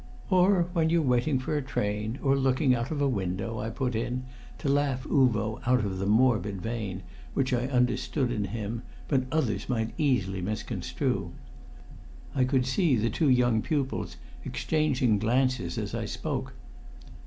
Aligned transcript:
"Or 0.31 0.65
when 0.73 0.89
you're 0.89 1.03
waiting 1.03 1.37
for 1.37 1.55
a 1.55 1.61
train, 1.61 2.17
or 2.23 2.35
looking 2.35 2.73
out 2.73 2.89
of 2.89 2.99
a 3.03 3.07
window!" 3.07 3.59
I 3.59 3.69
put 3.69 3.93
in, 3.93 4.23
to 4.57 4.67
laugh 4.67 5.03
Uvo 5.03 5.59
out 5.67 5.85
of 5.85 5.99
the 5.99 6.07
morbid 6.07 6.59
vein 6.59 7.03
which 7.35 7.53
I 7.53 7.67
understood 7.67 8.31
in 8.31 8.45
him 8.45 8.81
but 9.07 9.25
others 9.31 9.69
might 9.69 9.93
easily 9.99 10.41
misconstrue. 10.41 11.33
I 12.33 12.45
could 12.45 12.65
see 12.65 12.95
the 12.95 13.11
two 13.11 13.29
young 13.29 13.61
pupils 13.61 14.17
exchanging 14.43 15.19
glances 15.19 15.77
as 15.77 15.93
I 15.93 16.05
spoke. 16.05 16.55